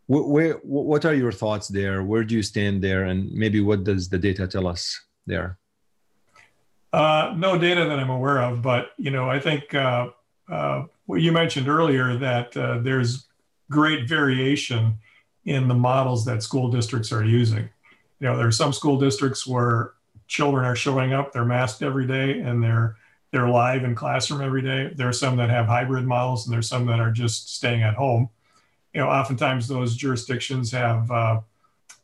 [0.05, 2.03] Where, where, what are your thoughts there?
[2.03, 3.05] Where do you stand there?
[3.05, 4.99] And maybe what does the data tell us?
[5.25, 5.57] There?
[6.93, 10.09] Uh, no data that I'm aware of, but you know, I think uh,
[10.49, 13.27] uh, what you mentioned earlier that uh, there's
[13.69, 14.97] great variation
[15.45, 17.69] in the models that school districts are using.
[18.19, 19.93] You know, there are some school districts where
[20.27, 22.97] children are showing up, they're masked every day, and they're
[23.31, 24.91] they're live in classroom every day.
[24.93, 27.93] There are some that have hybrid models, and there's some that are just staying at
[27.93, 28.29] home.
[28.93, 31.39] You know, oftentimes those jurisdictions have uh,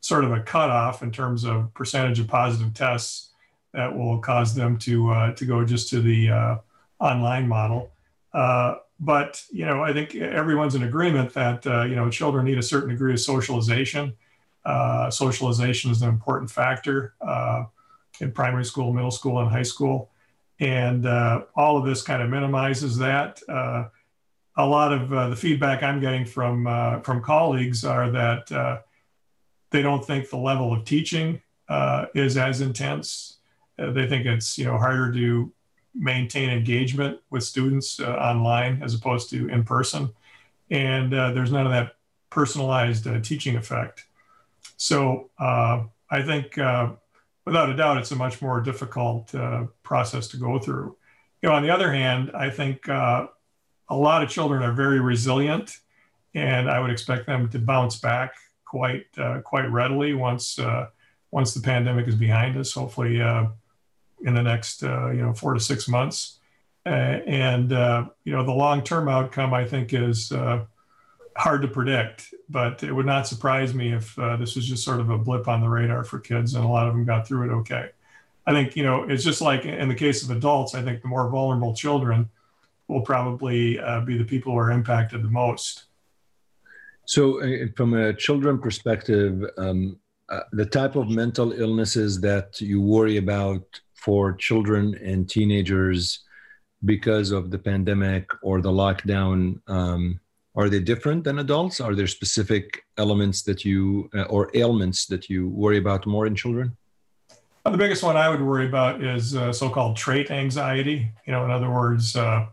[0.08, 3.32] sort of a cutoff in terms of percentage of positive tests
[3.74, 6.58] that will cause them to uh, to go just to the uh,
[7.00, 7.92] online model.
[8.34, 12.58] Uh, but you know, I think everyone's in agreement that uh, you know children need
[12.58, 14.16] a certain degree of socialization.
[14.64, 17.66] Uh, socialization is an important factor uh,
[18.22, 20.10] in primary school, middle school, and high school,
[20.62, 21.06] and
[21.56, 23.42] all of this kind of minimizes that.
[23.50, 26.64] a lot of the feedback I'm getting from
[27.04, 28.84] from colleagues are that
[29.72, 33.38] they don't think the level of teaching uh, is as intense.
[33.78, 35.52] Uh, they think it's you know harder to
[35.94, 40.10] maintain engagement with students uh, online as opposed to in person,
[40.72, 41.96] and uh, there's none of that
[42.30, 44.06] personalized uh, teaching effect.
[44.78, 46.56] So uh, I think,
[47.46, 49.34] without a doubt, it's a much more difficult
[49.84, 50.96] process to go through.
[51.42, 53.30] You know, on the other hand, I think a
[53.90, 55.80] lot of children are very resilient,
[56.36, 58.34] and I would expect them to bounce back
[58.68, 60.88] quite uh, quite readily once uh,
[61.32, 62.74] once the pandemic is behind us.
[62.74, 63.46] Hopefully, uh,
[64.26, 66.40] in the next uh, you know four to six months,
[66.86, 70.32] uh, and uh, you know the long term outcome I think is
[71.36, 72.34] hard to predict.
[72.50, 75.62] But it would not surprise me if this was just sort of a blip on
[75.62, 77.90] the radar for kids, and a lot of them got through it okay.
[78.48, 81.10] I think, you know, it's just like in the case of adults, I think the
[81.10, 82.30] more vulnerable children
[82.88, 85.84] will probably uh, be the people who are impacted the most.
[87.08, 92.82] So, uh, from a children perspective, um, uh, the type of mental illnesses that you
[92.82, 96.26] worry about for children and teenagers
[96.84, 100.20] because of the pandemic or the lockdown, um,
[100.58, 101.80] are they different than adults?
[101.80, 106.36] Are there specific elements that you uh, or ailments that you worry about more in
[106.36, 106.76] children?
[107.64, 111.10] The biggest one I would worry about is uh, so-called trait anxiety.
[111.26, 112.48] You know, in other words, uh,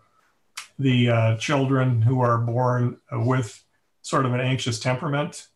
[0.79, 3.63] the uh, children who are born with
[4.05, 5.49] sort of an anxious temperament,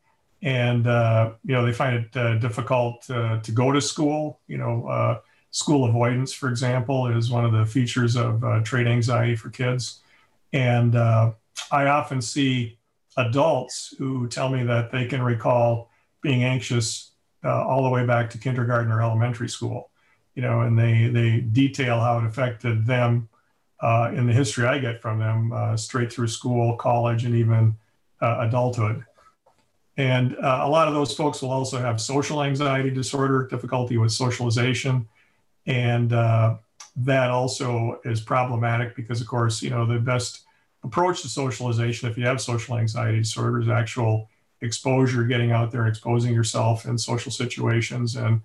[0.42, 4.40] and uh, you know they find it uh, difficult to go to school.
[4.48, 9.50] You know, school avoidance, for example, is one of the features of trait anxiety for
[9.50, 10.00] kids,
[10.52, 12.78] and I often see
[13.16, 15.90] adults who tell me that they can recall
[16.22, 17.12] being anxious
[17.44, 19.90] uh, all the way back to kindergarten or elementary school,
[20.34, 23.28] you know, and they they detail how it affected them
[23.80, 27.76] uh, in the history I get from them uh, straight through school, college, and even
[28.20, 29.04] uh, adulthood.
[29.96, 34.12] And uh, a lot of those folks will also have social anxiety disorder, difficulty with
[34.12, 35.08] socialization,
[35.66, 36.56] and uh,
[36.96, 40.44] that also is problematic because, of course, you know the best
[40.84, 44.28] approach to socialization if you have social anxiety disorder is actual
[44.60, 48.40] exposure, getting out there, exposing yourself in social situations, and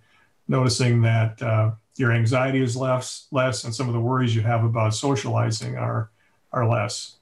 [0.47, 4.63] noticing that uh, your anxiety is less, less, and some of the worries you have
[4.63, 6.09] about socializing are
[6.51, 7.17] are less.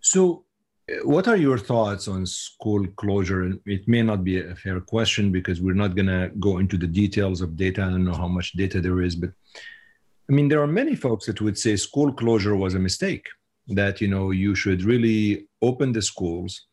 [0.00, 0.45] So,
[1.02, 3.42] what are your thoughts on school closure?
[3.42, 6.76] And it may not be a fair question because we're not going to go into
[6.76, 7.82] the details of data.
[7.82, 9.30] I don't know how much data there is, but
[10.28, 13.26] I mean, there are many folks that would say school closure was a mistake
[13.68, 16.66] that you know you should really open the schools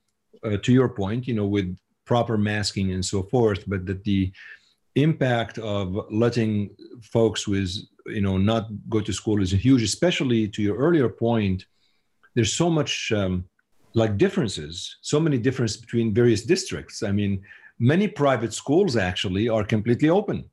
[0.43, 4.32] uh, to your point you know with proper masking and so forth but that the
[4.95, 6.69] impact of letting
[7.02, 7.71] folks with
[8.06, 11.65] you know not go to school is huge especially to your earlier point
[12.36, 13.43] there's so much um,
[13.95, 17.41] like differences so many differences between various districts i mean
[17.79, 20.43] many private schools actually are completely open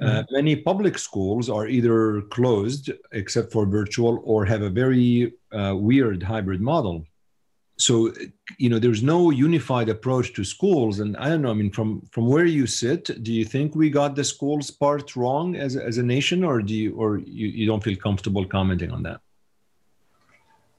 [0.00, 0.34] uh, mm-hmm.
[0.34, 6.22] many public schools are either closed except for virtual or have a very uh, weird
[6.22, 7.04] hybrid model.
[7.78, 8.12] So,
[8.58, 11.00] you know, there's no unified approach to schools.
[11.00, 13.88] And I don't know, I mean, from, from where you sit, do you think we
[13.88, 17.66] got the schools part wrong as, as a nation or do you, or you, you
[17.66, 19.20] don't feel comfortable commenting on that?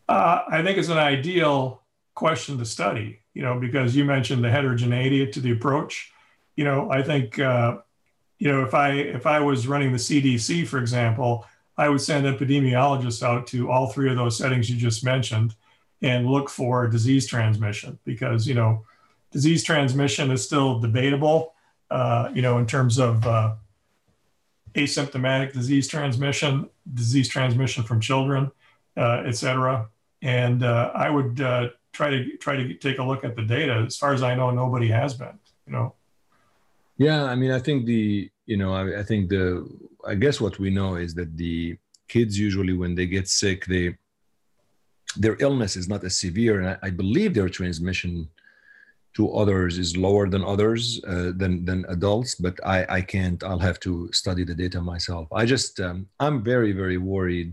[0.09, 1.81] Uh, I think it's an ideal
[2.17, 6.11] question to study, you know, because you mentioned the heterogeneity to the approach.
[6.55, 7.77] You know, I think uh,
[8.39, 11.45] you know, if I if I was running the CDC, for example,
[11.77, 15.53] I would send epidemiologists out to all three of those settings you just mentioned
[16.01, 18.83] and look for disease transmission because you know
[19.31, 21.53] disease transmission is still debatable.
[21.91, 23.53] Uh, you know, in terms of uh,
[24.73, 28.51] asymptomatic disease transmission, disease transmission from children,
[28.97, 29.87] uh, et cetera.
[30.23, 33.75] And uh, I would uh, try to try to take a look at the data.
[33.87, 35.37] As far as I know, nobody has been.
[35.65, 35.87] You know.
[36.97, 39.45] Yeah, I mean, I think the you know, I, I think the
[40.11, 41.77] I guess what we know is that the
[42.13, 43.85] kids usually when they get sick, they
[45.23, 48.29] their illness is not as severe, and I, I believe their transmission
[49.15, 50.81] to others is lower than others
[51.11, 52.31] uh, than than adults.
[52.45, 53.39] But I I can't.
[53.47, 55.25] I'll have to study the data myself.
[55.41, 57.51] I just um, I'm very very worried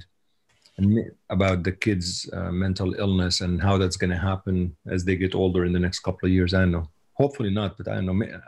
[1.31, 5.35] about the kids' uh, mental illness and how that's going to happen as they get
[5.35, 6.53] older in the next couple of years.
[6.55, 6.89] I don't know.
[7.15, 8.41] Hopefully not but i don't know.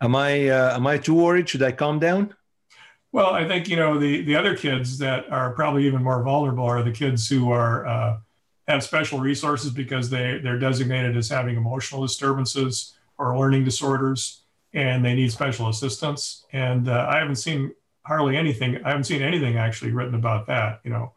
[0.00, 1.48] Am i uh, am i too worried?
[1.48, 2.34] Should i calm down?
[3.10, 6.64] Well i think you know the the other kids that are probably even more vulnerable
[6.64, 8.18] are the kids who are uh,
[8.68, 14.42] have special resources because they they're designated as having emotional disturbances or learning disorders
[14.74, 16.44] and they need special assistance.
[16.52, 20.80] And uh, i haven't seen hardly anything i haven't seen anything actually written about that
[20.84, 21.12] you know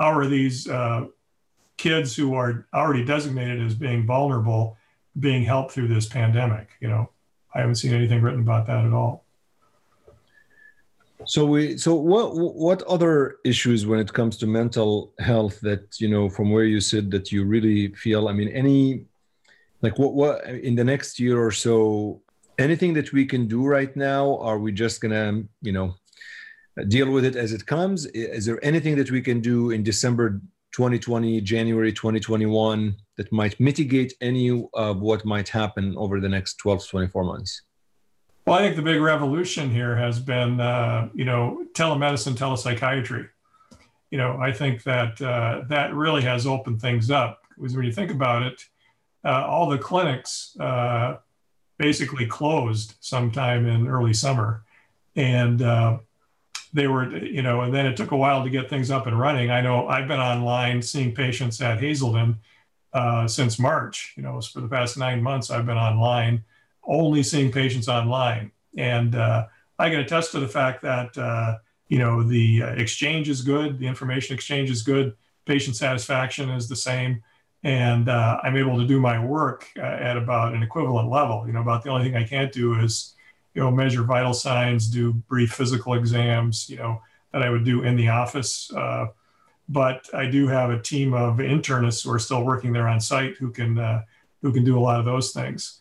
[0.00, 1.04] how are these uh,
[1.76, 4.76] kids who are already designated as being vulnerable
[5.18, 6.70] being helped through this pandemic.
[6.80, 7.10] You know,
[7.54, 9.24] I haven't seen anything written about that at all.
[11.26, 16.08] So we so what what other issues when it comes to mental health that you
[16.08, 19.04] know from where you sit that you really feel I mean any
[19.82, 22.22] like what what in the next year or so
[22.58, 25.94] anything that we can do right now are we just gonna you know
[26.88, 30.40] deal with it as it comes is there anything that we can do in December
[30.72, 36.82] 2020 January 2021 that might mitigate any of what might happen over the next 12
[36.82, 37.62] to 24 months?
[38.46, 43.28] Well, I think the big revolution here has been, uh, you know, telemedicine, telepsychiatry.
[44.10, 47.92] You know, I think that uh, that really has opened things up because when you
[47.92, 48.64] think about it,
[49.24, 51.18] uh, all the clinics uh,
[51.78, 54.64] basically closed sometime in early summer,
[55.14, 55.98] and uh,
[56.72, 59.18] they were, you know, and then it took a while to get things up and
[59.18, 59.50] running.
[59.50, 62.38] I know I've been online seeing patients at Hazelden
[62.92, 64.14] uh, since March.
[64.16, 66.44] You know, for the past nine months, I've been online,
[66.84, 68.52] only seeing patients online.
[68.76, 69.46] And uh,
[69.78, 71.58] I can attest to the fact that, uh,
[71.88, 75.16] you know, the exchange is good, the information exchange is good,
[75.46, 77.22] patient satisfaction is the same.
[77.64, 81.46] And uh, I'm able to do my work uh, at about an equivalent level.
[81.46, 83.14] You know, about the only thing I can't do is
[83.54, 87.00] you know, measure vital signs, do brief physical exams, you know,
[87.32, 88.72] that I would do in the office.
[88.72, 89.06] Uh,
[89.68, 93.36] but I do have a team of internists who are still working there on site
[93.36, 94.02] who can uh,
[94.42, 95.80] who can do a lot of those things.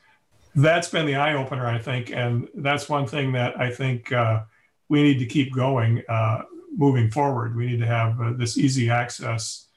[0.55, 4.41] That's been the eye opener, I think, and that's one thing that I think uh,
[4.89, 6.43] we need to keep going uh,
[6.75, 7.55] moving forward.
[7.55, 9.67] We need to have uh, this easy access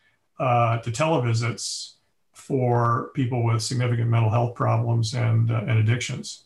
[0.40, 1.94] uh, to televisits
[2.32, 6.44] for people with significant mental health problems and and addictions.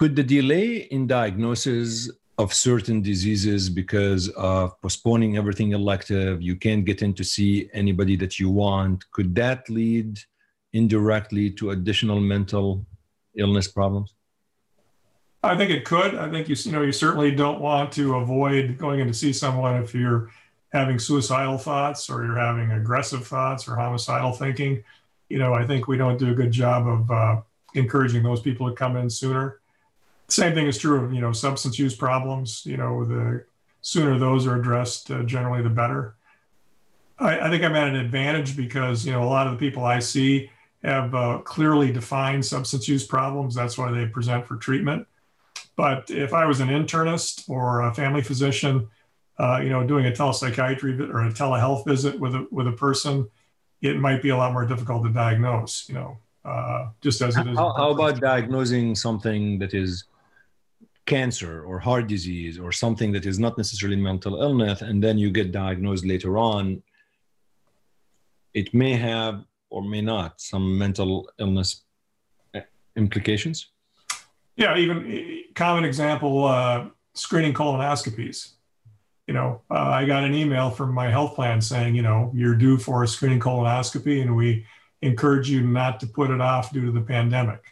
[0.00, 6.86] Could the delay in diagnosis of certain diseases because of postponing everything elective, you can't
[6.86, 10.18] get in to see anybody that you want, could that lead
[10.72, 12.86] indirectly to additional mental
[13.36, 14.14] illness problems?
[15.42, 16.14] I think it could.
[16.14, 19.34] I think you you know you certainly don't want to avoid going in to see
[19.34, 20.30] someone if you're
[20.72, 24.82] having suicidal thoughts or you're having aggressive thoughts or homicidal thinking.
[25.28, 27.42] You know, I think we don't do a good job of uh,
[27.74, 29.59] encouraging those people to come in sooner.
[30.30, 32.64] Same thing is true of you know substance use problems.
[32.64, 33.44] You know, the
[33.82, 36.14] sooner those are addressed, uh, generally the better.
[37.18, 39.84] I, I, think I'm at an advantage because you know a lot of the people
[39.84, 40.50] I see
[40.82, 43.54] have uh, clearly defined substance use problems.
[43.54, 45.06] That's why they present for treatment.
[45.76, 48.88] But if I was an internist or a family physician,
[49.38, 53.28] uh, you know, doing a telepsychiatry or a telehealth visit with a with a person,
[53.82, 55.88] it might be a lot more difficult to diagnose.
[55.88, 57.56] You know, uh, just as it is.
[57.56, 60.04] How, how about diagnosing something that is
[61.06, 65.30] cancer or heart disease or something that is not necessarily mental illness and then you
[65.30, 66.82] get diagnosed later on
[68.54, 71.82] it may have or may not some mental illness
[72.54, 72.62] eh,
[72.96, 73.70] implications?
[74.56, 78.52] Yeah even eh, common example uh, screening colonoscopies.
[79.26, 82.56] You know uh, i got an email from my health plan saying you know you're
[82.56, 84.66] due for a screening colonoscopy and we
[85.02, 87.62] encourage you not to put it off due to the pandemic.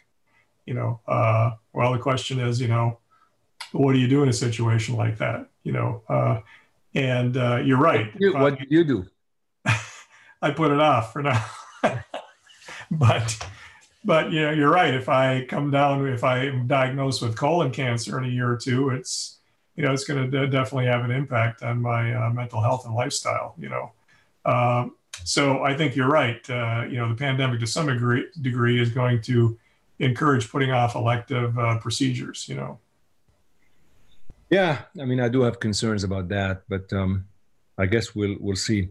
[0.65, 2.99] You know uh, well the question is you know
[3.71, 5.47] what do you do in a situation like that?
[5.63, 6.41] You know, uh,
[6.95, 8.11] and uh, you're right.
[8.13, 9.05] What, you, what I, do you do?
[10.41, 11.45] I put it off for now.
[12.91, 13.37] but
[14.03, 14.93] but you know, you're right.
[14.93, 18.89] If I come down, if I'm diagnosed with colon cancer in a year or two,
[18.89, 19.37] it's
[19.75, 22.93] you know, it's going to definitely have an impact on my uh, mental health and
[22.93, 23.55] lifestyle.
[23.57, 23.91] You know,
[24.45, 26.47] um, so I think you're right.
[26.49, 29.57] Uh, you know, the pandemic to some degree degree is going to
[29.99, 32.47] encourage putting off elective uh, procedures.
[32.47, 32.79] You know.
[34.49, 37.25] Yeah, I mean, I do have concerns about that, but um,
[37.77, 38.89] I guess we'll we'll see.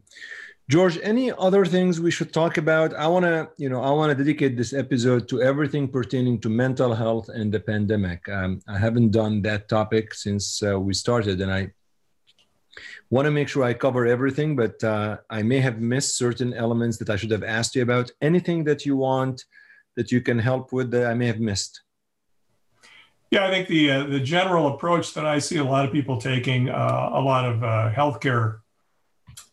[0.70, 2.92] George, any other things we should talk about?
[2.94, 6.50] I want to, you know, I want to dedicate this episode to everything pertaining to
[6.50, 8.28] mental health and the pandemic.
[8.28, 11.72] Um, I haven't done that topic since uh, we started, and I
[13.10, 16.98] want to make sure I cover everything, but uh, I may have missed certain elements
[16.98, 18.10] that I should have asked you about.
[18.20, 19.44] Anything that you want
[19.96, 21.80] that you can help with that I may have missed?
[23.30, 26.18] Yeah, I think the uh, the general approach that I see a lot of people
[26.18, 28.60] taking, uh, a lot of uh, healthcare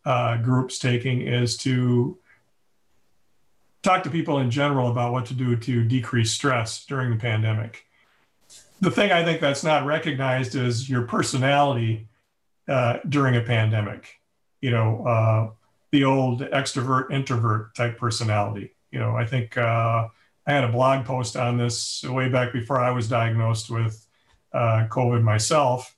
[0.05, 2.17] uh, groups taking, is to
[3.84, 7.86] talk to people in general about what to do to decrease stress during the pandemic.
[8.80, 12.07] The thing I think that's not recognized is your personality
[12.67, 14.21] uh, during a pandemic.
[14.61, 15.49] You know, uh,
[15.91, 18.73] the old extrovert introvert type personality.
[18.91, 19.57] You know, I think
[20.47, 24.05] I had a blog post on this way back before I was diagnosed with
[24.53, 25.95] uh, COVID myself,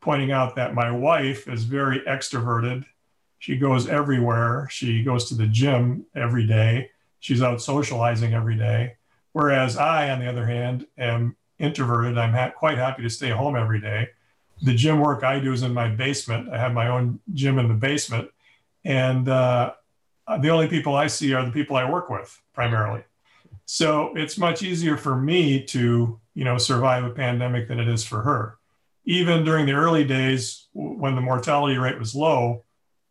[0.00, 2.84] pointing out that my wife is very extroverted.
[3.38, 4.68] She goes everywhere.
[4.70, 6.90] She goes to the gym every day.
[7.20, 8.96] She's out socializing every day.
[9.32, 12.18] Whereas I, on the other hand, am introverted.
[12.18, 14.08] I'm ha- quite happy to stay home every day.
[14.62, 16.48] The gym work I do is in my basement.
[16.52, 18.28] I have my own gym in the basement.
[18.84, 19.74] And uh,
[20.40, 23.04] the only people I see are the people I work with primarily.
[23.66, 28.04] So it's much easier for me to, you know, survive a pandemic than it is
[28.04, 28.58] for her.
[29.06, 32.64] Even during the early days when the mortality rate was low,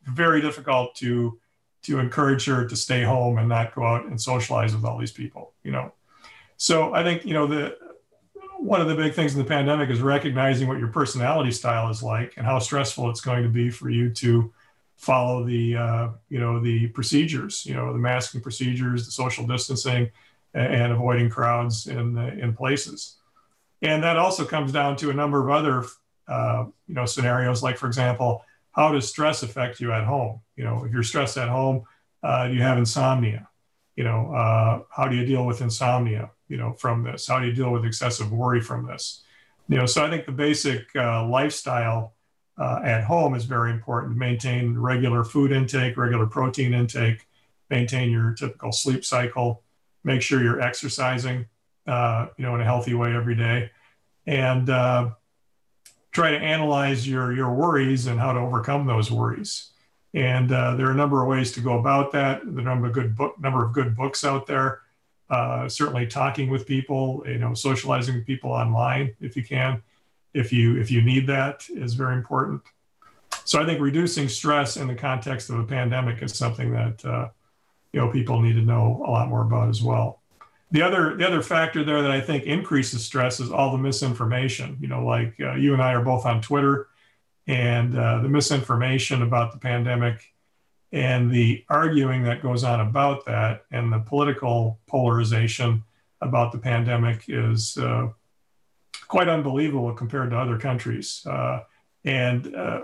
[0.06, 1.40] very difficult to
[1.84, 5.12] to encourage her to stay home and not go out and socialize with all these
[5.12, 5.92] people, you know.
[6.56, 7.78] So I think, you know, the
[8.58, 12.02] one of the big things in the pandemic is recognizing what your personality style is
[12.02, 14.54] like and how stressful it's going to be for you to
[14.96, 20.10] follow the uh, you know the procedures you know the masking procedures the social distancing
[20.54, 23.18] and avoiding crowds in in places.
[23.82, 25.86] And that also comes down to a number of other
[26.28, 30.42] uh, you know scenarios like for example how does stress affect you at home?
[30.56, 31.84] You know if you're stressed at home
[32.24, 33.48] uh, you have insomnia.
[33.96, 37.28] You know uh, how do you deal with insomnia you know from this?
[37.28, 39.24] How do you deal with excessive worry from this?
[39.70, 42.14] You know so i think the basic uh, lifestyle
[42.60, 44.16] uh, at home is very important.
[44.16, 47.28] Maintain regular food intake regular protein intake
[47.70, 49.64] maintain your typical sleep cycle
[50.04, 51.46] make sure you're exercising
[51.88, 53.70] uh, you know in a healthy way every day
[54.26, 55.10] and uh,
[56.12, 59.70] try to analyze your your worries and how to overcome those worries.
[60.14, 62.42] And uh, there are a number of ways to go about that.
[62.44, 64.82] The number of good book number of good books out there.
[65.30, 69.82] Uh, certainly, talking with people, you know, socializing with people online if you can,
[70.34, 72.62] if you if you need that is very important.
[73.46, 77.30] So I think reducing stress in the context of a pandemic is something that uh,
[77.94, 80.24] you know people need to know a lot more about as well
[80.74, 84.76] the other the other factor there that I think increases stress is all the misinformation.
[84.82, 86.88] You know, like uh, you and I are both on Twitter,
[87.46, 90.34] and uh, the misinformation about the pandemic,
[90.92, 95.84] and the arguing that goes on about that, and the political polarization
[96.22, 98.08] about the pandemic is uh,
[99.08, 101.24] quite unbelievable compared to other countries.
[101.30, 101.60] Uh,
[102.04, 102.82] and uh,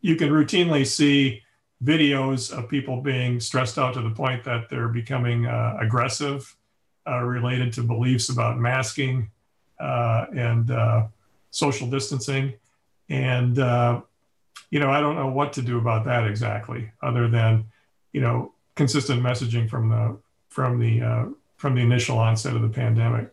[0.00, 1.42] you can routinely see
[1.82, 6.56] videos of people being stressed out to the point that they're becoming uh, aggressive
[7.08, 9.30] uh, related to beliefs about masking
[9.78, 11.06] uh, and uh,
[11.50, 12.52] social distancing.
[13.08, 14.00] And, uh,
[14.70, 17.64] you know, I don't know what to do about that exactly, other than,
[18.12, 20.18] you know, consistent messaging from the
[20.48, 21.26] from the uh,
[21.56, 23.32] from the initial onset of the pandemic.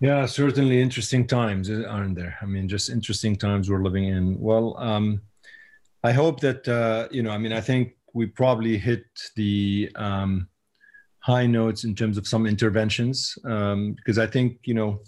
[0.00, 2.36] Yeah, certainly interesting times, aren't there?
[2.42, 4.38] I mean, just interesting times we're living in.
[4.38, 5.22] Well, um,
[6.02, 7.30] I hope that uh, you know.
[7.30, 10.48] I mean, I think we probably hit the um,
[11.20, 15.00] high notes in terms of some interventions um, because I think you know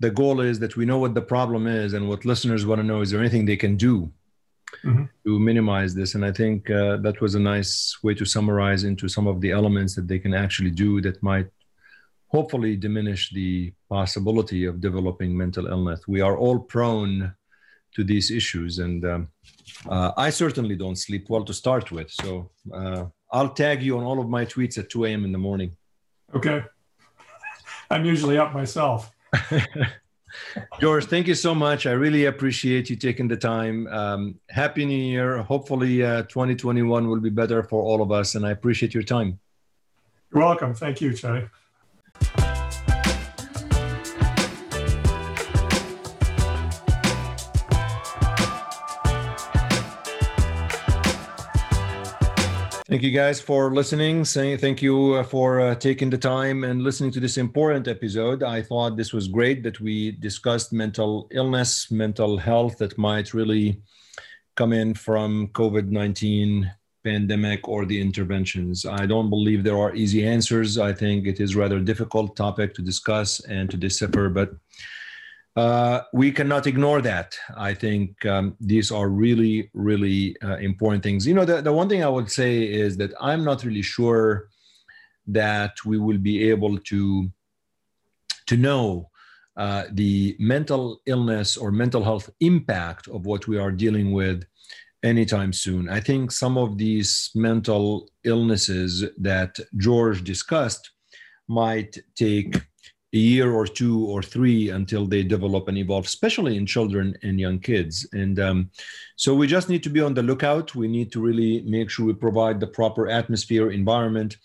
[0.00, 2.86] the goal is that we know what the problem is and what listeners want to
[2.86, 4.10] know is there anything they can do
[4.82, 5.04] mm-hmm.
[5.26, 9.06] to minimize this and I think uh, that was a nice way to summarize into
[9.06, 11.48] some of the elements that they can actually do that might
[12.28, 16.00] hopefully diminish the possibility of developing mental illness.
[16.06, 17.34] We are all prone
[17.94, 19.28] to these issues and um,
[19.88, 22.50] uh, I certainly don't sleep well to start with so.
[22.72, 25.24] Uh, I'll tag you on all of my tweets at 2 a.m.
[25.24, 25.76] in the morning.
[26.34, 26.64] Okay.
[27.88, 29.12] I'm usually up myself.
[30.80, 31.86] George, thank you so much.
[31.86, 33.86] I really appreciate you taking the time.
[33.88, 35.38] Um, Happy New Year.
[35.42, 39.38] Hopefully, uh, 2021 will be better for all of us, and I appreciate your time.
[40.32, 40.74] You're welcome.
[40.74, 41.48] Thank you, Chadi.
[52.90, 54.24] Thank you guys for listening.
[54.24, 58.42] Thank you uh, for uh, taking the time and listening to this important episode.
[58.42, 63.80] I thought this was great that we discussed mental illness, mental health that might really
[64.56, 66.68] come in from COVID 19
[67.04, 68.84] pandemic or the interventions.
[68.84, 70.76] I don't believe there are easy answers.
[70.76, 74.50] I think it is rather difficult topic to discuss and to decipher, but
[75.56, 77.36] uh, we cannot ignore that.
[77.56, 81.26] I think um, these are really, really uh, important things.
[81.26, 84.48] You know, the, the one thing I would say is that I'm not really sure
[85.26, 87.30] that we will be able to
[88.46, 89.08] to know
[89.56, 94.44] uh, the mental illness or mental health impact of what we are dealing with
[95.02, 95.88] anytime soon.
[95.88, 100.90] I think some of these mental illnesses that George discussed
[101.48, 102.60] might take
[103.12, 107.40] a year or two or three until they develop and evolve, especially in children and
[107.40, 108.08] young kids.
[108.12, 108.70] And um,
[109.16, 110.74] so we just need to be on the lookout.
[110.74, 114.36] We need to really make sure we provide the proper atmosphere, environment,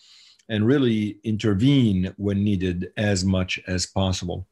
[0.50, 4.48] and really intervene when needed as much as possible.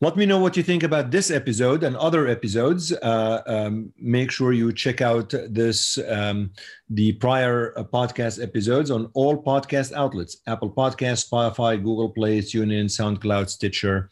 [0.00, 2.92] Let me know what you think about this episode and other episodes.
[2.92, 6.52] Uh, um, make sure you check out this um,
[6.88, 12.84] the prior uh, podcast episodes on all podcast outlets: Apple Podcast, Spotify, Google Play, TuneIn,
[12.84, 14.08] SoundCloud, Stitcher.